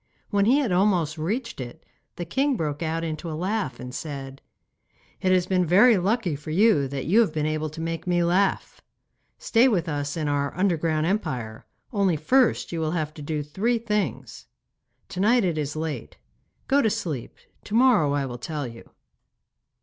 When 0.31 0.45
he 0.45 0.57
had 0.57 0.71
almost 0.71 1.19
reached 1.19 1.61
it, 1.61 1.85
the 2.15 2.25
king 2.25 2.57
broke 2.57 2.81
out 2.81 3.03
into 3.03 3.29
a 3.29 3.37
laugh 3.37 3.79
and 3.79 3.93
said: 3.93 4.41
'It 5.21 5.31
has 5.31 5.45
been 5.45 5.63
very 5.63 5.95
lucky 5.95 6.35
for 6.35 6.49
you 6.49 6.87
that 6.87 7.05
you 7.05 7.19
have 7.19 7.31
been 7.31 7.45
able 7.45 7.69
to 7.69 7.79
make 7.81 8.07
me 8.07 8.23
laugh. 8.23 8.81
Stay 9.37 9.67
with 9.67 9.87
us 9.87 10.17
in 10.17 10.27
our 10.27 10.57
underground 10.57 11.05
empire, 11.05 11.67
only 11.93 12.15
first 12.17 12.71
you 12.71 12.79
will 12.79 12.93
have 12.97 13.13
to 13.13 13.21
do 13.21 13.43
three 13.43 13.77
things. 13.77 14.47
To 15.09 15.19
night 15.19 15.43
it 15.43 15.59
is 15.59 15.75
late. 15.75 16.17
Go 16.67 16.81
to 16.81 16.89
sleep; 16.89 17.37
to 17.65 17.75
morrow 17.75 18.13
I 18.13 18.25
will 18.25 18.39
tell 18.39 18.65
you. 18.65 18.89